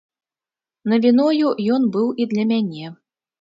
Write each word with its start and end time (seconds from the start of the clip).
Навіною 0.93 1.51
ён 1.77 1.85
быў 1.97 2.07
і 2.25 2.29
для 2.33 2.47
мяне. 2.55 2.91